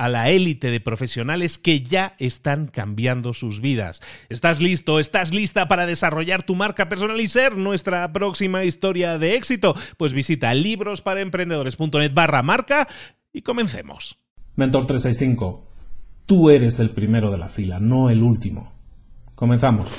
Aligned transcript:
a 0.00 0.08
la 0.08 0.30
élite 0.30 0.70
de 0.70 0.80
profesionales 0.80 1.58
que 1.58 1.82
ya 1.82 2.14
están 2.18 2.68
cambiando 2.68 3.34
sus 3.34 3.60
vidas. 3.60 4.00
¿Estás 4.30 4.62
listo? 4.62 4.98
¿Estás 4.98 5.34
lista 5.34 5.68
para 5.68 5.84
desarrollar 5.84 6.42
tu 6.42 6.54
marca 6.54 6.88
personal 6.88 7.20
y 7.20 7.28
ser 7.28 7.58
nuestra 7.58 8.10
próxima 8.10 8.64
historia 8.64 9.18
de 9.18 9.34
éxito? 9.34 9.74
Pues 9.98 10.14
visita 10.14 10.54
librosparaemprendedores.net 10.54 12.14
barra 12.14 12.42
marca 12.42 12.88
y 13.30 13.42
comencemos. 13.42 14.16
Mentor 14.56 14.86
365, 14.86 15.66
tú 16.24 16.48
eres 16.48 16.80
el 16.80 16.90
primero 16.90 17.30
de 17.30 17.36
la 17.36 17.48
fila, 17.48 17.78
no 17.78 18.08
el 18.08 18.22
último. 18.22 18.72
Comenzamos. 19.34 19.90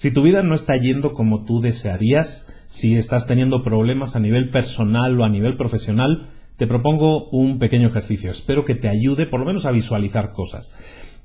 Si 0.00 0.10
tu 0.10 0.22
vida 0.22 0.42
no 0.42 0.54
está 0.54 0.78
yendo 0.78 1.12
como 1.12 1.44
tú 1.44 1.60
desearías, 1.60 2.50
si 2.66 2.96
estás 2.96 3.26
teniendo 3.26 3.62
problemas 3.62 4.16
a 4.16 4.18
nivel 4.18 4.48
personal 4.48 5.20
o 5.20 5.24
a 5.24 5.28
nivel 5.28 5.58
profesional, 5.58 6.30
te 6.56 6.66
propongo 6.66 7.28
un 7.28 7.58
pequeño 7.58 7.88
ejercicio. 7.88 8.30
Espero 8.30 8.64
que 8.64 8.74
te 8.74 8.88
ayude 8.88 9.26
por 9.26 9.40
lo 9.40 9.44
menos 9.44 9.66
a 9.66 9.72
visualizar 9.72 10.32
cosas. 10.32 10.74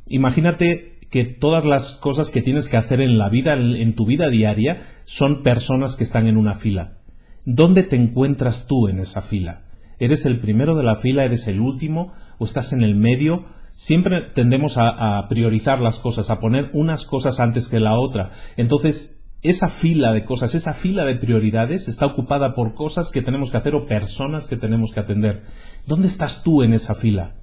Imagínate 0.09 0.99
que 1.09 1.23
todas 1.23 1.63
las 1.63 1.93
cosas 1.93 2.31
que 2.31 2.41
tienes 2.41 2.67
que 2.67 2.75
hacer 2.75 2.99
en 2.99 3.17
la 3.17 3.29
vida, 3.29 3.53
en 3.53 3.95
tu 3.95 4.05
vida 4.05 4.27
diaria, 4.27 4.81
son 5.05 5.41
personas 5.41 5.95
que 5.95 6.03
están 6.03 6.27
en 6.27 6.35
una 6.35 6.53
fila. 6.53 6.97
¿Dónde 7.45 7.83
te 7.83 7.95
encuentras 7.95 8.67
tú 8.67 8.89
en 8.89 8.99
esa 8.99 9.21
fila? 9.21 9.63
¿Eres 9.99 10.25
el 10.25 10.41
primero 10.41 10.75
de 10.75 10.83
la 10.83 10.97
fila? 10.97 11.23
¿Eres 11.23 11.47
el 11.47 11.61
último? 11.61 12.11
¿O 12.39 12.43
estás 12.43 12.73
en 12.73 12.83
el 12.83 12.95
medio? 12.95 13.45
Siempre 13.75 14.21
tendemos 14.21 14.77
a, 14.77 15.27
priorizar 15.27 15.81
las 15.81 15.99
cosas, 15.99 16.29
a 16.29 16.39
poner 16.39 16.69
unas 16.73 17.03
cosas 17.03 17.41
antes 17.41 17.67
que 17.67 17.81
la 17.81 17.99
otra. 17.99 18.31
Entonces, 18.55 19.21
esa 19.41 19.67
fila 19.67 20.13
de 20.13 20.23
cosas, 20.23 20.55
esa 20.55 20.73
fila 20.73 21.03
de 21.03 21.15
prioridades 21.15 21.89
está 21.89 22.05
ocupada 22.05 22.55
por 22.55 22.73
cosas 22.73 23.11
que 23.11 23.21
tenemos 23.21 23.51
que 23.51 23.57
hacer 23.57 23.75
o 23.75 23.85
personas 23.85 24.47
que 24.47 24.55
tenemos 24.55 24.93
que 24.93 25.01
atender. 25.01 25.43
¿Dónde 25.85 26.07
estás 26.07 26.41
tú 26.41 26.63
en 26.63 26.73
esa 26.73 26.95
fila? 26.95 27.35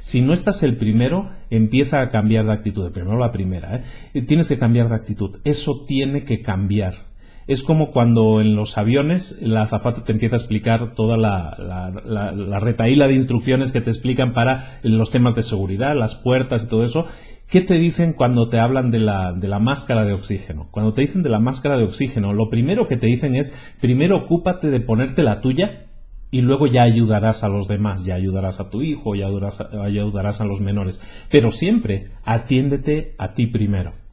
Si 0.00 0.20
no 0.20 0.34
estás 0.34 0.62
el 0.62 0.76
primero, 0.76 1.30
empieza 1.48 2.02
a 2.02 2.10
cambiar 2.10 2.44
de 2.44 2.52
actitud. 2.52 2.92
primero 2.92 3.18
la 3.18 3.32
primera. 3.32 3.82
¿eh? 4.12 4.22
Tienes 4.22 4.48
que 4.48 4.58
cambiar 4.58 4.90
de 4.90 4.96
actitud. 4.96 5.40
Eso 5.44 5.84
tiene 5.86 6.24
que 6.24 6.42
cambiar 6.42 7.06
es 7.46 7.62
como 7.62 7.90
cuando 7.90 8.40
en 8.40 8.56
los 8.56 8.78
aviones 8.78 9.38
la 9.40 9.62
azafata 9.62 10.04
te 10.04 10.12
empieza 10.12 10.36
a 10.36 10.38
explicar 10.38 10.94
toda 10.94 11.16
la, 11.16 11.56
la, 12.04 12.32
la, 12.32 12.60
retaíla 12.60 13.06
de 13.06 13.14
instrucciones 13.14 13.72
que 13.72 13.80
te 13.80 13.90
explican 13.90 14.32
para 14.32 14.78
los 14.82 15.10
temas 15.10 15.34
de 15.34 15.42
seguridad, 15.42 15.94
las 15.96 16.14
puertas 16.14 16.64
y 16.64 16.68
todo 16.68 16.84
eso. 16.84 17.06
¿Qué 17.48 17.60
te 17.60 17.78
dicen 17.78 18.14
cuando 18.14 18.48
te 18.48 18.58
hablan 18.58 18.90
de 18.90 18.98
la, 19.00 19.32
de 19.32 19.48
la 19.48 19.58
máscara 19.58 20.04
de 20.04 20.14
oxígeno? 20.14 20.68
Cuando 20.70 20.94
te 20.94 21.02
dicen 21.02 21.22
de 21.22 21.28
la 21.28 21.40
máscara 21.40 21.76
de 21.76 21.84
oxígeno, 21.84 22.32
lo 22.32 22.48
primero 22.48 22.88
que 22.88 22.96
te 22.96 23.06
dicen 23.06 23.36
es, 23.36 23.56
primero 23.80 24.16
ocúpate 24.16 24.70
de 24.70 24.80
ponerte 24.80 25.22
la 25.22 25.40
tuya 25.40 25.86
y 26.30 26.40
luego 26.40 26.66
ya 26.66 26.82
ayudarás 26.82 27.44
a 27.44 27.48
los 27.48 27.68
demás, 27.68 28.04
ya 28.04 28.14
ayudarás 28.14 28.60
a 28.60 28.70
tu 28.70 28.82
hijo, 28.82 29.14
ya 29.14 29.26
ayudarás 29.26 30.40
a 30.40 30.44
los 30.44 30.60
menores. 30.60 31.02
Pero 31.30 31.50
siempre 31.50 32.12
atiéndete 32.24 33.14
a 33.18 33.34
ti 33.34 33.46
primero. 33.46 34.03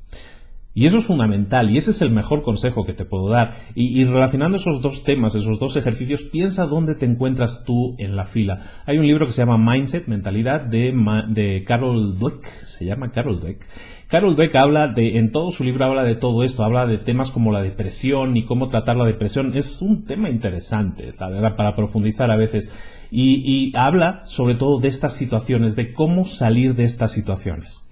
Y 0.73 0.85
eso 0.85 0.99
es 0.99 1.05
fundamental 1.05 1.69
y 1.69 1.77
ese 1.77 1.91
es 1.91 2.01
el 2.01 2.11
mejor 2.11 2.43
consejo 2.43 2.85
que 2.85 2.93
te 2.93 3.03
puedo 3.03 3.27
dar. 3.27 3.53
Y, 3.75 4.05
relacionando 4.05 4.57
esos 4.57 4.81
dos 4.81 5.03
temas, 5.03 5.35
esos 5.35 5.59
dos 5.59 5.75
ejercicios, 5.75 6.23
piensa 6.23 6.65
dónde 6.65 6.95
te 6.95 7.05
encuentras 7.05 7.65
tú 7.65 7.95
en 7.97 8.15
la 8.15 8.25
fila. 8.25 8.61
Hay 8.85 8.97
un 8.97 9.05
libro 9.05 9.25
que 9.25 9.33
se 9.33 9.41
llama 9.41 9.57
Mindset, 9.57 10.07
Mentalidad, 10.07 10.61
de, 10.61 10.93
de 11.27 11.63
Carol 11.65 12.17
Dweck, 12.17 12.45
se 12.65 12.85
llama 12.85 13.11
Carol 13.11 13.41
Dweck. 13.41 13.65
Carol 14.07 14.35
Dweck 14.35 14.55
habla 14.55 14.87
de, 14.87 15.17
en 15.17 15.31
todo 15.31 15.51
su 15.51 15.63
libro 15.63 15.85
habla 15.85 16.03
de 16.03 16.15
todo 16.15 16.43
esto, 16.43 16.63
habla 16.63 16.85
de 16.85 16.97
temas 16.97 17.31
como 17.31 17.51
la 17.51 17.61
depresión 17.61 18.35
y 18.35 18.45
cómo 18.45 18.67
tratar 18.67 18.97
la 18.97 19.05
depresión. 19.05 19.51
Es 19.55 19.81
un 19.81 20.03
tema 20.05 20.29
interesante, 20.29 21.13
la 21.19 21.29
verdad, 21.29 21.55
para 21.55 21.75
profundizar 21.75 22.31
a 22.31 22.37
veces. 22.37 22.73
Y, 23.09 23.41
y 23.45 23.75
habla 23.75 24.21
sobre 24.25 24.55
todo 24.55 24.79
de 24.79 24.87
estas 24.87 25.13
situaciones, 25.15 25.75
de 25.75 25.93
cómo 25.93 26.23
salir 26.23 26.75
de 26.75 26.85
estas 26.85 27.11
situaciones. 27.11 27.83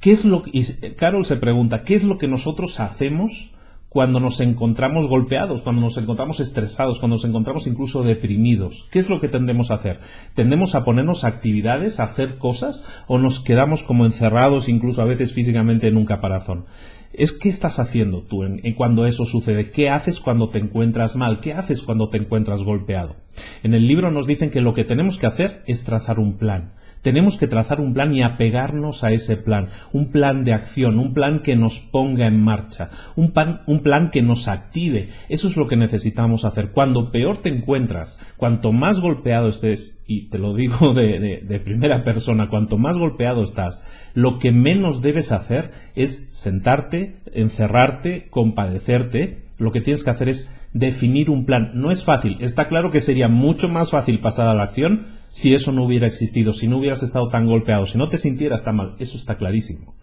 ¿Qué 0.00 0.12
es 0.12 0.24
lo 0.24 0.44
y 0.52 0.62
Carol 0.94 1.24
se 1.24 1.36
pregunta, 1.36 1.82
¿qué 1.82 1.96
es 1.96 2.04
lo 2.04 2.18
que 2.18 2.28
nosotros 2.28 2.78
hacemos 2.78 3.52
cuando 3.88 4.20
nos 4.20 4.38
encontramos 4.38 5.08
golpeados, 5.08 5.62
cuando 5.62 5.82
nos 5.82 5.96
encontramos 5.96 6.38
estresados, 6.38 7.00
cuando 7.00 7.16
nos 7.16 7.24
encontramos 7.24 7.66
incluso 7.66 8.04
deprimidos? 8.04 8.86
¿Qué 8.92 9.00
es 9.00 9.10
lo 9.10 9.20
que 9.20 9.26
tendemos 9.26 9.72
a 9.72 9.74
hacer? 9.74 9.98
¿Tendemos 10.34 10.76
a 10.76 10.84
ponernos 10.84 11.24
actividades, 11.24 11.98
a 11.98 12.04
hacer 12.04 12.38
cosas 12.38 12.86
o 13.08 13.18
nos 13.18 13.40
quedamos 13.40 13.82
como 13.82 14.04
encerrados 14.04 14.68
incluso 14.68 15.02
a 15.02 15.06
veces 15.06 15.32
físicamente 15.32 15.88
en 15.88 15.96
un 15.96 16.04
caparazón? 16.04 16.66
Es 17.12 17.32
qué 17.32 17.48
estás 17.48 17.80
haciendo 17.80 18.22
tú 18.22 18.44
en, 18.44 18.60
cuando 18.74 19.04
eso 19.04 19.26
sucede, 19.26 19.70
qué 19.70 19.90
haces 19.90 20.20
cuando 20.20 20.50
te 20.50 20.60
encuentras 20.60 21.16
mal, 21.16 21.40
qué 21.40 21.54
haces 21.54 21.82
cuando 21.82 22.08
te 22.08 22.18
encuentras 22.18 22.62
golpeado. 22.62 23.16
En 23.64 23.74
el 23.74 23.88
libro 23.88 24.12
nos 24.12 24.28
dicen 24.28 24.50
que 24.50 24.60
lo 24.60 24.74
que 24.74 24.84
tenemos 24.84 25.18
que 25.18 25.26
hacer 25.26 25.64
es 25.66 25.82
trazar 25.82 26.20
un 26.20 26.36
plan. 26.36 26.74
Tenemos 27.02 27.36
que 27.36 27.46
trazar 27.46 27.80
un 27.80 27.94
plan 27.94 28.14
y 28.14 28.22
apegarnos 28.22 29.04
a 29.04 29.12
ese 29.12 29.36
plan, 29.36 29.68
un 29.92 30.10
plan 30.10 30.44
de 30.44 30.52
acción, 30.52 30.98
un 30.98 31.14
plan 31.14 31.40
que 31.42 31.56
nos 31.56 31.78
ponga 31.78 32.26
en 32.26 32.40
marcha, 32.40 32.90
un, 33.16 33.32
plan 33.32 34.10
que 34.10 34.22
nos 34.22 34.48
active. 34.48 35.08
Eso 35.28 35.48
es 35.48 35.56
lo 35.56 35.66
que 35.66 35.76
necesitamos 35.76 36.44
hacer. 36.44 36.70
Cuando 36.72 37.10
peor 37.10 37.38
te 37.38 37.48
encuentras, 37.48 38.18
cuanto 38.36 38.72
más 38.72 39.00
golpeado 39.00 39.48
estés, 39.48 40.00
y 40.06 40.28
te 40.28 40.38
lo 40.38 40.54
digo 40.54 40.94
de 40.94 41.62
primera 41.64 42.04
persona, 42.04 42.48
cuanto 42.48 42.78
más 42.78 42.98
golpeado 42.98 43.42
estás, 43.42 43.86
lo 44.14 44.38
que 44.38 44.52
menos 44.52 45.02
debes 45.02 45.32
hacer 45.32 45.70
es 45.94 46.30
sentarte, 46.32 47.16
encerrarte, 47.32 48.28
compadecerte, 48.30 49.48
lo 49.58 49.72
que 49.72 49.80
tienes 49.80 50.04
que 50.04 50.10
hacer 50.10 50.28
es 50.28 50.52
definir 50.72 51.30
un 51.30 51.44
plan. 51.44 51.72
No 51.74 51.90
es 51.90 52.04
fácil. 52.04 52.36
Está 52.40 52.68
claro 52.68 52.90
que 52.90 53.00
sería 53.00 53.28
mucho 53.28 53.68
más 53.68 53.90
fácil 53.90 54.20
pasar 54.20 54.48
a 54.48 54.54
la 54.54 54.64
acción 54.64 55.06
si 55.28 55.54
eso 55.54 55.72
no 55.72 55.84
hubiera 55.84 56.06
existido, 56.06 56.52
si 56.52 56.68
no 56.68 56.78
hubieras 56.78 57.02
estado 57.02 57.28
tan 57.28 57.46
golpeado, 57.46 57.86
si 57.86 57.98
no 57.98 58.08
te 58.08 58.18
sintieras 58.18 58.64
tan 58.64 58.76
mal. 58.76 58.96
Eso 58.98 59.16
está 59.16 59.36
clarísimo. 59.36 59.94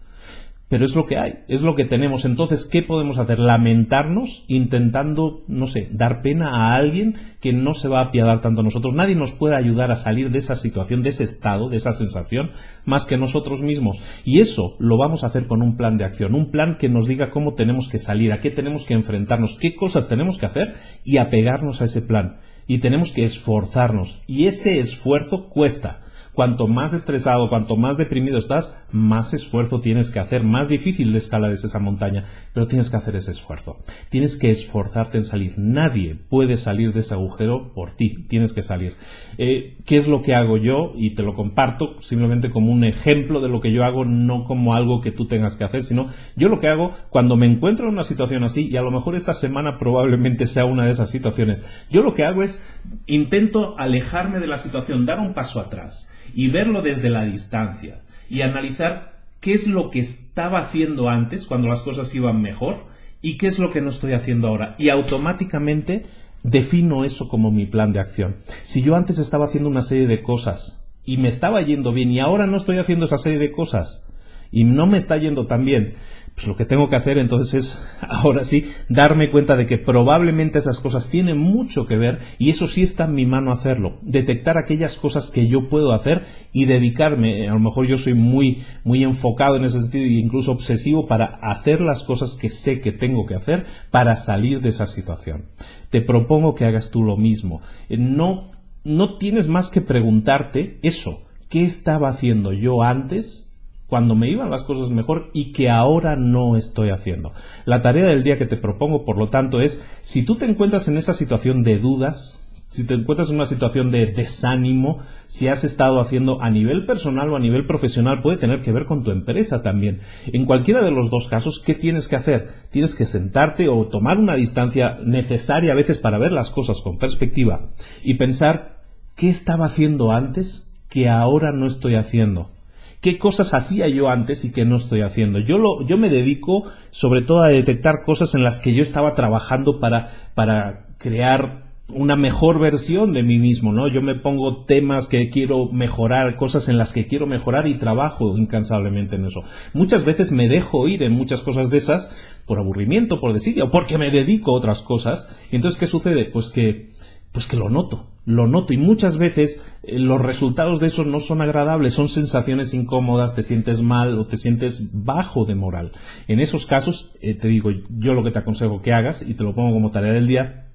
Pero 0.68 0.84
es 0.84 0.96
lo 0.96 1.06
que 1.06 1.16
hay, 1.16 1.44
es 1.46 1.62
lo 1.62 1.76
que 1.76 1.84
tenemos. 1.84 2.24
Entonces, 2.24 2.64
¿qué 2.64 2.82
podemos 2.82 3.18
hacer? 3.18 3.38
Lamentarnos 3.38 4.44
intentando, 4.48 5.44
no 5.46 5.68
sé, 5.68 5.88
dar 5.92 6.22
pena 6.22 6.50
a 6.50 6.74
alguien 6.74 7.14
que 7.40 7.52
no 7.52 7.72
se 7.72 7.86
va 7.86 8.00
a 8.00 8.04
apiadar 8.06 8.40
tanto 8.40 8.62
a 8.62 8.64
nosotros. 8.64 8.94
Nadie 8.94 9.14
nos 9.14 9.32
puede 9.32 9.54
ayudar 9.54 9.92
a 9.92 9.96
salir 9.96 10.30
de 10.30 10.40
esa 10.40 10.56
situación, 10.56 11.02
de 11.02 11.10
ese 11.10 11.22
estado, 11.22 11.68
de 11.68 11.76
esa 11.76 11.92
sensación, 11.92 12.50
más 12.84 13.06
que 13.06 13.16
nosotros 13.16 13.62
mismos. 13.62 14.02
Y 14.24 14.40
eso 14.40 14.74
lo 14.80 14.98
vamos 14.98 15.22
a 15.22 15.28
hacer 15.28 15.46
con 15.46 15.62
un 15.62 15.76
plan 15.76 15.98
de 15.98 16.04
acción, 16.04 16.34
un 16.34 16.50
plan 16.50 16.78
que 16.78 16.88
nos 16.88 17.06
diga 17.06 17.30
cómo 17.30 17.54
tenemos 17.54 17.88
que 17.88 17.98
salir, 17.98 18.32
a 18.32 18.40
qué 18.40 18.50
tenemos 18.50 18.84
que 18.84 18.94
enfrentarnos, 18.94 19.56
qué 19.56 19.76
cosas 19.76 20.08
tenemos 20.08 20.38
que 20.38 20.46
hacer 20.46 20.74
y 21.04 21.18
apegarnos 21.18 21.80
a 21.80 21.84
ese 21.84 22.02
plan. 22.02 22.40
Y 22.66 22.78
tenemos 22.78 23.12
que 23.12 23.24
esforzarnos. 23.24 24.22
Y 24.26 24.46
ese 24.46 24.80
esfuerzo 24.80 25.48
cuesta 25.48 26.00
Cuanto 26.36 26.68
más 26.68 26.92
estresado, 26.92 27.48
cuanto 27.48 27.78
más 27.78 27.96
deprimido 27.96 28.36
estás, 28.36 28.78
más 28.92 29.32
esfuerzo 29.32 29.80
tienes 29.80 30.10
que 30.10 30.18
hacer, 30.18 30.44
más 30.44 30.68
difícil 30.68 31.12
de 31.12 31.18
escalar 31.18 31.50
es 31.50 31.64
esa 31.64 31.78
montaña, 31.78 32.24
pero 32.52 32.68
tienes 32.68 32.90
que 32.90 32.98
hacer 32.98 33.16
ese 33.16 33.30
esfuerzo. 33.30 33.78
Tienes 34.10 34.36
que 34.36 34.50
esforzarte 34.50 35.16
en 35.16 35.24
salir. 35.24 35.54
Nadie 35.56 36.14
puede 36.14 36.58
salir 36.58 36.92
de 36.92 37.00
ese 37.00 37.14
agujero 37.14 37.72
por 37.72 37.92
ti, 37.92 38.26
tienes 38.28 38.52
que 38.52 38.62
salir. 38.62 38.96
Eh, 39.38 39.78
¿Qué 39.86 39.96
es 39.96 40.08
lo 40.08 40.20
que 40.20 40.34
hago 40.34 40.58
yo? 40.58 40.92
Y 40.94 41.14
te 41.14 41.22
lo 41.22 41.34
comparto 41.34 42.02
simplemente 42.02 42.50
como 42.50 42.70
un 42.70 42.84
ejemplo 42.84 43.40
de 43.40 43.48
lo 43.48 43.62
que 43.62 43.72
yo 43.72 43.82
hago, 43.82 44.04
no 44.04 44.44
como 44.44 44.74
algo 44.74 45.00
que 45.00 45.12
tú 45.12 45.26
tengas 45.26 45.56
que 45.56 45.64
hacer, 45.64 45.84
sino 45.84 46.04
yo 46.36 46.50
lo 46.50 46.60
que 46.60 46.68
hago 46.68 46.94
cuando 47.08 47.36
me 47.36 47.46
encuentro 47.46 47.86
en 47.86 47.94
una 47.94 48.04
situación 48.04 48.44
así, 48.44 48.68
y 48.68 48.76
a 48.76 48.82
lo 48.82 48.90
mejor 48.90 49.14
esta 49.14 49.32
semana 49.32 49.78
probablemente 49.78 50.46
sea 50.46 50.66
una 50.66 50.84
de 50.84 50.90
esas 50.90 51.08
situaciones, 51.08 51.66
yo 51.88 52.02
lo 52.02 52.12
que 52.12 52.26
hago 52.26 52.42
es 52.42 52.62
intento 53.06 53.74
alejarme 53.78 54.38
de 54.38 54.48
la 54.48 54.58
situación, 54.58 55.06
dar 55.06 55.18
un 55.18 55.32
paso 55.32 55.60
atrás 55.60 56.12
y 56.34 56.48
verlo 56.48 56.82
desde 56.82 57.10
la 57.10 57.24
distancia 57.24 58.00
y 58.28 58.42
analizar 58.42 59.16
qué 59.40 59.52
es 59.52 59.66
lo 59.66 59.90
que 59.90 60.00
estaba 60.00 60.58
haciendo 60.58 61.08
antes 61.08 61.46
cuando 61.46 61.68
las 61.68 61.82
cosas 61.82 62.14
iban 62.14 62.42
mejor 62.42 62.84
y 63.22 63.38
qué 63.38 63.46
es 63.46 63.58
lo 63.58 63.72
que 63.72 63.80
no 63.80 63.90
estoy 63.90 64.12
haciendo 64.12 64.48
ahora. 64.48 64.74
Y 64.78 64.88
automáticamente 64.88 66.06
defino 66.42 67.04
eso 67.04 67.28
como 67.28 67.50
mi 67.50 67.66
plan 67.66 67.92
de 67.92 68.00
acción. 68.00 68.36
Si 68.62 68.82
yo 68.82 68.96
antes 68.96 69.18
estaba 69.18 69.46
haciendo 69.46 69.68
una 69.68 69.82
serie 69.82 70.06
de 70.06 70.22
cosas 70.22 70.84
y 71.04 71.16
me 71.16 71.28
estaba 71.28 71.62
yendo 71.62 71.92
bien 71.92 72.10
y 72.10 72.20
ahora 72.20 72.46
no 72.46 72.56
estoy 72.56 72.78
haciendo 72.78 73.06
esa 73.06 73.18
serie 73.18 73.38
de 73.38 73.52
cosas 73.52 74.06
y 74.56 74.64
no 74.64 74.86
me 74.86 74.96
está 74.96 75.18
yendo 75.18 75.46
tan 75.46 75.66
bien, 75.66 75.96
pues 76.34 76.46
lo 76.46 76.56
que 76.56 76.64
tengo 76.64 76.88
que 76.88 76.96
hacer 76.96 77.18
entonces 77.18 77.52
es, 77.52 77.86
ahora 78.08 78.42
sí, 78.42 78.70
darme 78.88 79.28
cuenta 79.28 79.54
de 79.54 79.66
que 79.66 79.76
probablemente 79.76 80.58
esas 80.58 80.80
cosas 80.80 81.10
tienen 81.10 81.36
mucho 81.36 81.86
que 81.86 81.98
ver 81.98 82.20
y 82.38 82.48
eso 82.48 82.66
sí 82.66 82.82
está 82.82 83.04
en 83.04 83.14
mi 83.14 83.26
mano 83.26 83.52
hacerlo. 83.52 83.98
Detectar 84.00 84.56
aquellas 84.56 84.96
cosas 84.96 85.28
que 85.28 85.46
yo 85.46 85.68
puedo 85.68 85.92
hacer 85.92 86.22
y 86.54 86.64
dedicarme, 86.64 87.46
a 87.50 87.52
lo 87.52 87.60
mejor 87.60 87.86
yo 87.86 87.98
soy 87.98 88.14
muy, 88.14 88.62
muy 88.82 89.04
enfocado 89.04 89.56
en 89.56 89.66
ese 89.66 89.78
sentido 89.78 90.06
e 90.06 90.20
incluso 90.20 90.52
obsesivo 90.52 91.06
para 91.06 91.38
hacer 91.42 91.82
las 91.82 92.02
cosas 92.02 92.34
que 92.34 92.48
sé 92.48 92.80
que 92.80 92.92
tengo 92.92 93.26
que 93.26 93.34
hacer 93.34 93.66
para 93.90 94.16
salir 94.16 94.60
de 94.60 94.70
esa 94.70 94.86
situación. 94.86 95.50
Te 95.90 96.00
propongo 96.00 96.54
que 96.54 96.64
hagas 96.64 96.90
tú 96.90 97.02
lo 97.02 97.18
mismo. 97.18 97.60
Eh, 97.90 97.98
no, 97.98 98.52
no 98.84 99.18
tienes 99.18 99.48
más 99.48 99.68
que 99.68 99.82
preguntarte 99.82 100.78
eso. 100.82 101.24
¿Qué 101.50 101.62
estaba 101.62 102.08
haciendo 102.08 102.54
yo 102.54 102.82
antes 102.82 103.45
cuando 103.86 104.14
me 104.14 104.28
iban 104.28 104.50
las 104.50 104.64
cosas 104.64 104.90
mejor 104.90 105.30
y 105.32 105.52
que 105.52 105.70
ahora 105.70 106.16
no 106.16 106.56
estoy 106.56 106.90
haciendo. 106.90 107.32
La 107.64 107.82
tarea 107.82 108.06
del 108.06 108.22
día 108.22 108.38
que 108.38 108.46
te 108.46 108.56
propongo, 108.56 109.04
por 109.04 109.16
lo 109.16 109.28
tanto, 109.28 109.60
es 109.60 109.82
si 110.02 110.24
tú 110.24 110.36
te 110.36 110.46
encuentras 110.46 110.88
en 110.88 110.96
esa 110.96 111.14
situación 111.14 111.62
de 111.62 111.78
dudas, 111.78 112.42
si 112.68 112.84
te 112.84 112.94
encuentras 112.94 113.30
en 113.30 113.36
una 113.36 113.46
situación 113.46 113.90
de 113.90 114.06
desánimo, 114.06 114.98
si 115.26 115.46
has 115.46 115.62
estado 115.62 116.00
haciendo 116.00 116.42
a 116.42 116.50
nivel 116.50 116.84
personal 116.84 117.30
o 117.30 117.36
a 117.36 117.40
nivel 117.40 117.64
profesional, 117.64 118.22
puede 118.22 118.38
tener 118.38 118.60
que 118.60 118.72
ver 118.72 118.86
con 118.86 119.04
tu 119.04 119.12
empresa 119.12 119.62
también. 119.62 120.00
En 120.26 120.46
cualquiera 120.46 120.82
de 120.82 120.90
los 120.90 121.08
dos 121.08 121.28
casos, 121.28 121.62
¿qué 121.64 121.74
tienes 121.74 122.08
que 122.08 122.16
hacer? 122.16 122.48
Tienes 122.70 122.94
que 122.94 123.06
sentarte 123.06 123.68
o 123.68 123.86
tomar 123.86 124.18
una 124.18 124.34
distancia 124.34 124.98
necesaria 125.04 125.72
a 125.72 125.76
veces 125.76 125.98
para 125.98 126.18
ver 126.18 126.32
las 126.32 126.50
cosas 126.50 126.82
con 126.82 126.98
perspectiva 126.98 127.70
y 128.02 128.14
pensar 128.14 128.82
qué 129.14 129.28
estaba 129.28 129.66
haciendo 129.66 130.10
antes 130.10 130.72
que 130.88 131.08
ahora 131.08 131.52
no 131.52 131.66
estoy 131.66 131.94
haciendo 131.94 132.55
qué 133.00 133.18
cosas 133.18 133.54
hacía 133.54 133.88
yo 133.88 134.08
antes 134.08 134.44
y 134.44 134.52
qué 134.52 134.64
no 134.64 134.76
estoy 134.76 135.02
haciendo. 135.02 135.38
Yo, 135.38 135.58
lo, 135.58 135.86
yo 135.86 135.96
me 135.96 136.08
dedico 136.08 136.64
sobre 136.90 137.22
todo 137.22 137.42
a 137.42 137.48
detectar 137.48 138.02
cosas 138.02 138.34
en 138.34 138.42
las 138.42 138.60
que 138.60 138.74
yo 138.74 138.82
estaba 138.82 139.14
trabajando 139.14 139.80
para, 139.80 140.10
para 140.34 140.86
crear 140.98 141.66
una 141.88 142.16
mejor 142.16 142.58
versión 142.58 143.12
de 143.12 143.22
mí 143.22 143.38
mismo, 143.38 143.72
¿no? 143.72 143.86
Yo 143.86 144.02
me 144.02 144.16
pongo 144.16 144.64
temas 144.64 145.06
que 145.06 145.30
quiero 145.30 145.70
mejorar, 145.70 146.36
cosas 146.36 146.68
en 146.68 146.78
las 146.78 146.92
que 146.92 147.06
quiero 147.06 147.26
mejorar 147.26 147.68
y 147.68 147.74
trabajo 147.74 148.36
incansablemente 148.36 149.16
en 149.16 149.26
eso. 149.26 149.44
Muchas 149.72 150.04
veces 150.04 150.32
me 150.32 150.48
dejo 150.48 150.88
ir 150.88 151.04
en 151.04 151.12
muchas 151.12 151.42
cosas 151.42 151.70
de 151.70 151.76
esas 151.76 152.10
por 152.44 152.58
aburrimiento, 152.58 153.20
por 153.20 153.32
desidia 153.32 153.64
o 153.64 153.70
porque 153.70 153.98
me 153.98 154.10
dedico 154.10 154.50
a 154.50 154.58
otras 154.58 154.82
cosas. 154.82 155.28
Y 155.52 155.56
entonces, 155.56 155.78
¿qué 155.78 155.86
sucede? 155.86 156.24
Pues 156.24 156.50
que 156.50 156.90
pues 157.36 157.46
que 157.46 157.58
lo 157.58 157.68
noto, 157.68 158.06
lo 158.26 158.48
noto 158.48 158.72
y 158.72 158.76
muchas 158.76 159.16
veces 159.16 159.64
eh, 159.84 159.98
los 159.98 160.20
resultados 160.20 160.80
de 160.80 160.88
eso 160.88 161.04
no 161.04 161.20
son 161.20 161.40
agradables, 161.40 161.94
son 161.94 162.08
sensaciones 162.08 162.74
incómodas, 162.74 163.34
te 163.34 163.44
sientes 163.44 163.80
mal 163.80 164.18
o 164.18 164.24
te 164.26 164.36
sientes 164.36 164.90
bajo 164.92 165.44
de 165.46 165.54
moral. 165.54 165.92
En 166.26 166.40
esos 166.40 166.66
casos, 166.66 167.12
eh, 167.22 167.34
te 167.34 167.48
digo, 167.48 167.70
yo 167.88 168.14
lo 168.14 168.24
que 168.24 168.32
te 168.32 168.40
aconsejo 168.40 168.82
que 168.82 168.92
hagas, 168.92 169.22
y 169.22 169.34
te 169.34 169.44
lo 169.44 169.54
pongo 169.54 169.72
como 169.72 169.92
tarea 169.92 170.12
del 170.12 170.26
día, 170.26 170.66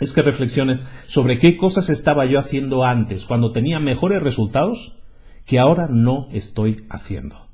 es 0.00 0.12
que 0.12 0.22
reflexiones 0.22 0.86
sobre 1.06 1.38
qué 1.38 1.56
cosas 1.56 1.88
estaba 1.88 2.26
yo 2.26 2.38
haciendo 2.38 2.84
antes, 2.84 3.24
cuando 3.24 3.52
tenía 3.52 3.80
mejores 3.80 4.22
resultados, 4.22 4.98
que 5.46 5.58
ahora 5.58 5.88
no 5.90 6.28
estoy 6.30 6.84
haciendo. 6.90 7.51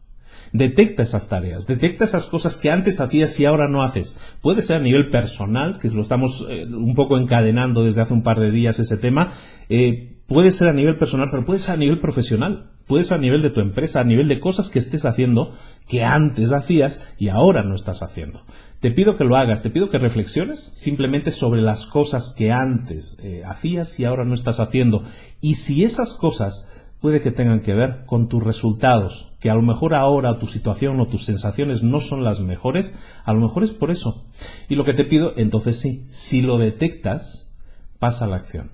Detecta 0.52 1.02
esas 1.02 1.28
tareas, 1.28 1.66
detecta 1.66 2.04
esas 2.04 2.26
cosas 2.26 2.56
que 2.56 2.70
antes 2.70 3.00
hacías 3.00 3.38
y 3.40 3.44
ahora 3.44 3.68
no 3.68 3.82
haces. 3.82 4.18
Puede 4.40 4.62
ser 4.62 4.76
a 4.76 4.80
nivel 4.80 5.10
personal, 5.10 5.78
que 5.78 5.88
lo 5.88 6.02
estamos 6.02 6.46
eh, 6.48 6.64
un 6.64 6.94
poco 6.94 7.18
encadenando 7.18 7.84
desde 7.84 8.00
hace 8.00 8.14
un 8.14 8.22
par 8.22 8.40
de 8.40 8.50
días 8.50 8.78
ese 8.78 8.96
tema. 8.96 9.32
Eh, 9.68 10.18
puede 10.26 10.52
ser 10.52 10.68
a 10.68 10.72
nivel 10.72 10.96
personal, 10.96 11.28
pero 11.30 11.44
puede 11.44 11.60
ser 11.60 11.74
a 11.74 11.78
nivel 11.78 12.00
profesional. 12.00 12.70
Puede 12.88 13.04
ser 13.04 13.18
a 13.18 13.20
nivel 13.20 13.42
de 13.42 13.50
tu 13.50 13.60
empresa, 13.60 14.00
a 14.00 14.04
nivel 14.04 14.28
de 14.28 14.40
cosas 14.40 14.70
que 14.70 14.78
estés 14.78 15.04
haciendo 15.04 15.52
que 15.86 16.04
antes 16.04 16.52
hacías 16.52 17.06
y 17.18 17.28
ahora 17.28 17.62
no 17.62 17.74
estás 17.74 18.02
haciendo. 18.02 18.40
Te 18.80 18.90
pido 18.90 19.18
que 19.18 19.24
lo 19.24 19.36
hagas, 19.36 19.62
te 19.62 19.68
pido 19.68 19.90
que 19.90 19.98
reflexiones 19.98 20.72
simplemente 20.74 21.30
sobre 21.30 21.60
las 21.60 21.84
cosas 21.84 22.32
que 22.32 22.50
antes 22.50 23.18
eh, 23.22 23.42
hacías 23.44 24.00
y 24.00 24.06
ahora 24.06 24.24
no 24.24 24.32
estás 24.32 24.58
haciendo. 24.58 25.02
Y 25.42 25.56
si 25.56 25.84
esas 25.84 26.14
cosas 26.14 26.66
puede 27.00 27.20
que 27.20 27.30
tengan 27.30 27.60
que 27.60 27.74
ver 27.74 28.04
con 28.06 28.28
tus 28.28 28.42
resultados, 28.42 29.32
que 29.40 29.50
a 29.50 29.54
lo 29.54 29.62
mejor 29.62 29.94
ahora 29.94 30.38
tu 30.38 30.46
situación 30.46 31.00
o 31.00 31.06
tus 31.06 31.24
sensaciones 31.24 31.82
no 31.82 32.00
son 32.00 32.24
las 32.24 32.40
mejores, 32.40 32.98
a 33.24 33.32
lo 33.32 33.40
mejor 33.40 33.62
es 33.62 33.70
por 33.70 33.90
eso. 33.90 34.24
Y 34.68 34.74
lo 34.74 34.84
que 34.84 34.94
te 34.94 35.04
pido, 35.04 35.32
entonces 35.36 35.78
sí, 35.78 36.04
si 36.08 36.42
lo 36.42 36.58
detectas, 36.58 37.54
pasa 37.98 38.24
a 38.24 38.28
la 38.28 38.36
acción. 38.36 38.70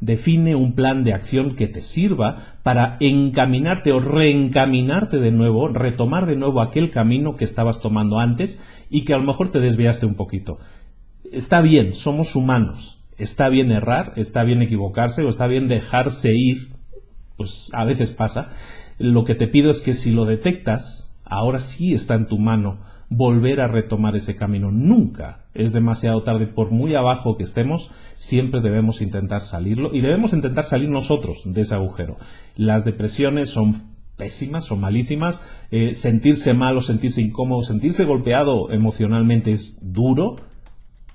Define 0.00 0.54
un 0.54 0.74
plan 0.74 1.02
de 1.02 1.12
acción 1.12 1.56
que 1.56 1.66
te 1.66 1.80
sirva 1.80 2.56
para 2.62 2.96
encaminarte 3.00 3.90
o 3.90 3.98
reencaminarte 3.98 5.18
de 5.18 5.32
nuevo, 5.32 5.68
retomar 5.68 6.26
de 6.26 6.36
nuevo 6.36 6.60
aquel 6.60 6.90
camino 6.90 7.34
que 7.34 7.44
estabas 7.44 7.80
tomando 7.80 8.20
antes 8.20 8.62
y 8.90 9.04
que 9.04 9.14
a 9.14 9.18
lo 9.18 9.24
mejor 9.24 9.50
te 9.50 9.58
desviaste 9.58 10.06
un 10.06 10.14
poquito. 10.14 10.58
Está 11.32 11.60
bien, 11.60 11.94
somos 11.94 12.36
humanos. 12.36 13.00
Está 13.16 13.48
bien 13.48 13.72
errar, 13.72 14.12
está 14.14 14.44
bien 14.44 14.62
equivocarse 14.62 15.24
o 15.24 15.28
está 15.28 15.48
bien 15.48 15.66
dejarse 15.66 16.32
ir 16.32 16.77
pues 17.38 17.70
a 17.72 17.84
veces 17.84 18.10
pasa. 18.10 18.50
Lo 18.98 19.24
que 19.24 19.34
te 19.34 19.48
pido 19.48 19.70
es 19.70 19.80
que 19.80 19.94
si 19.94 20.12
lo 20.12 20.26
detectas, 20.26 21.10
ahora 21.24 21.58
sí 21.58 21.94
está 21.94 22.14
en 22.14 22.26
tu 22.26 22.38
mano 22.38 22.86
volver 23.08 23.60
a 23.60 23.68
retomar 23.68 24.16
ese 24.16 24.36
camino. 24.36 24.70
Nunca 24.70 25.46
es 25.54 25.72
demasiado 25.72 26.22
tarde, 26.22 26.46
por 26.46 26.70
muy 26.70 26.94
abajo 26.94 27.36
que 27.36 27.44
estemos, 27.44 27.90
siempre 28.12 28.60
debemos 28.60 29.00
intentar 29.00 29.40
salirlo 29.40 29.94
y 29.94 30.02
debemos 30.02 30.34
intentar 30.34 30.66
salir 30.66 30.90
nosotros 30.90 31.42
de 31.46 31.62
ese 31.62 31.74
agujero. 31.74 32.18
Las 32.56 32.84
depresiones 32.84 33.48
son 33.48 33.96
pésimas, 34.16 34.66
son 34.66 34.80
malísimas. 34.80 35.46
Eh, 35.70 35.94
sentirse 35.94 36.52
mal 36.52 36.76
o 36.76 36.82
sentirse 36.82 37.22
incómodo, 37.22 37.62
sentirse 37.62 38.04
golpeado 38.04 38.70
emocionalmente 38.70 39.52
es 39.52 39.78
duro, 39.80 40.36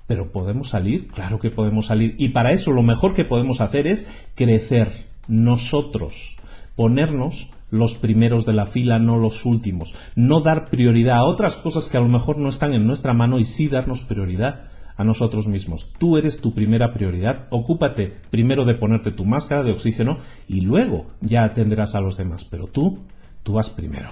pero 0.06 0.32
podemos 0.32 0.70
salir, 0.70 1.06
claro 1.06 1.38
que 1.38 1.50
podemos 1.50 1.86
salir. 1.86 2.16
Y 2.18 2.30
para 2.30 2.50
eso 2.50 2.72
lo 2.72 2.82
mejor 2.82 3.14
que 3.14 3.24
podemos 3.24 3.60
hacer 3.60 3.86
es 3.86 4.10
crecer, 4.34 4.88
nosotros, 5.28 6.36
ponernos 6.76 7.50
los 7.70 7.94
primeros 7.94 8.46
de 8.46 8.52
la 8.52 8.66
fila, 8.66 8.98
no 8.98 9.18
los 9.18 9.44
últimos, 9.44 9.94
no 10.14 10.40
dar 10.40 10.70
prioridad 10.70 11.18
a 11.18 11.24
otras 11.24 11.56
cosas 11.56 11.88
que 11.88 11.96
a 11.96 12.00
lo 12.00 12.08
mejor 12.08 12.38
no 12.38 12.48
están 12.48 12.72
en 12.72 12.86
nuestra 12.86 13.12
mano 13.14 13.38
y 13.38 13.44
sí 13.44 13.68
darnos 13.68 14.02
prioridad 14.02 14.70
a 14.96 15.04
nosotros 15.04 15.48
mismos. 15.48 15.92
Tú 15.98 16.16
eres 16.16 16.40
tu 16.40 16.54
primera 16.54 16.92
prioridad, 16.92 17.46
ocúpate 17.50 18.12
primero 18.30 18.64
de 18.64 18.74
ponerte 18.74 19.10
tu 19.10 19.24
máscara 19.24 19.62
de 19.62 19.72
oxígeno 19.72 20.18
y 20.48 20.60
luego 20.60 21.06
ya 21.20 21.44
atenderás 21.44 21.94
a 21.94 22.00
los 22.00 22.16
demás, 22.16 22.44
pero 22.44 22.68
tú, 22.68 23.00
tú 23.42 23.54
vas 23.54 23.70
primero. 23.70 24.10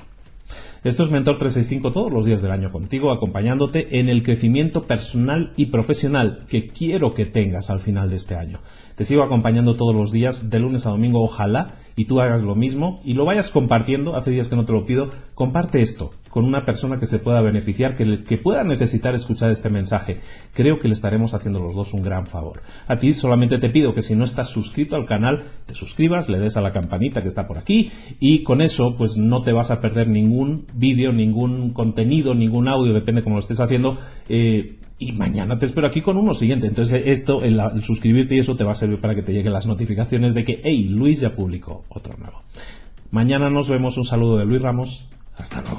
Esto 0.84 1.04
es 1.04 1.10
Mentor 1.10 1.38
365 1.38 1.92
todos 1.92 2.12
los 2.12 2.26
días 2.26 2.42
del 2.42 2.50
año 2.50 2.72
contigo, 2.72 3.12
acompañándote 3.12 4.00
en 4.00 4.08
el 4.08 4.24
crecimiento 4.24 4.82
personal 4.82 5.52
y 5.56 5.66
profesional 5.66 6.44
que 6.48 6.66
quiero 6.66 7.14
que 7.14 7.24
tengas 7.24 7.70
al 7.70 7.78
final 7.78 8.10
de 8.10 8.16
este 8.16 8.34
año. 8.34 8.60
Te 8.94 9.04
sigo 9.04 9.22
acompañando 9.22 9.76
todos 9.76 9.94
los 9.94 10.12
días, 10.12 10.50
de 10.50 10.58
lunes 10.58 10.86
a 10.86 10.90
domingo, 10.90 11.22
ojalá, 11.22 11.74
y 11.96 12.06
tú 12.06 12.20
hagas 12.20 12.42
lo 12.42 12.54
mismo 12.54 13.00
y 13.04 13.14
lo 13.14 13.24
vayas 13.24 13.50
compartiendo, 13.50 14.16
hace 14.16 14.30
días 14.30 14.48
que 14.48 14.56
no 14.56 14.64
te 14.64 14.72
lo 14.72 14.86
pido, 14.86 15.10
comparte 15.34 15.82
esto 15.82 16.10
con 16.30 16.46
una 16.46 16.64
persona 16.64 16.98
que 16.98 17.04
se 17.04 17.18
pueda 17.18 17.42
beneficiar, 17.42 17.94
que, 17.94 18.24
que 18.24 18.38
pueda 18.38 18.64
necesitar 18.64 19.14
escuchar 19.14 19.50
este 19.50 19.68
mensaje. 19.68 20.20
Creo 20.54 20.78
que 20.78 20.88
le 20.88 20.94
estaremos 20.94 21.34
haciendo 21.34 21.60
los 21.60 21.74
dos 21.74 21.92
un 21.92 22.02
gran 22.02 22.26
favor. 22.26 22.62
A 22.88 22.98
ti 22.98 23.12
solamente 23.12 23.58
te 23.58 23.68
pido 23.68 23.94
que 23.94 24.00
si 24.00 24.16
no 24.16 24.24
estás 24.24 24.48
suscrito 24.48 24.96
al 24.96 25.04
canal, 25.04 25.42
te 25.66 25.74
suscribas, 25.74 26.30
le 26.30 26.40
des 26.40 26.56
a 26.56 26.62
la 26.62 26.72
campanita 26.72 27.20
que 27.20 27.28
está 27.28 27.46
por 27.46 27.58
aquí 27.58 27.92
y 28.18 28.44
con 28.44 28.62
eso 28.62 28.96
pues 28.96 29.18
no 29.18 29.42
te 29.42 29.52
vas 29.52 29.70
a 29.70 29.82
perder 29.82 30.08
ningún 30.08 30.64
vídeo, 30.72 31.12
ningún 31.12 31.74
contenido, 31.74 32.34
ningún 32.34 32.66
audio, 32.66 32.94
depende 32.94 33.22
cómo 33.22 33.36
lo 33.36 33.40
estés 33.40 33.60
haciendo. 33.60 33.98
Eh, 34.30 34.78
y 35.08 35.12
mañana 35.12 35.58
te 35.58 35.66
espero 35.66 35.86
aquí 35.86 36.00
con 36.00 36.16
uno 36.16 36.34
siguiente. 36.34 36.66
Entonces, 36.66 37.02
esto, 37.06 37.42
el, 37.42 37.60
suscribirte 37.82 38.36
y 38.36 38.38
eso 38.38 38.56
te 38.56 38.64
va 38.64 38.72
a 38.72 38.76
servir 38.76 39.00
para 39.00 39.14
que 39.14 39.22
te 39.22 39.32
lleguen 39.32 39.52
las 39.52 39.66
notificaciones 39.66 40.34
de 40.34 40.44
que, 40.44 40.60
hey, 40.64 40.84
Luis 40.84 41.20
ya 41.20 41.34
publicó 41.34 41.84
otro 41.88 42.16
nuevo. 42.18 42.42
Mañana 43.10 43.50
nos 43.50 43.68
vemos. 43.68 43.96
Un 43.98 44.04
saludo 44.04 44.38
de 44.38 44.44
Luis 44.44 44.62
Ramos. 44.62 45.08
Hasta 45.36 45.60
luego. 45.62 45.78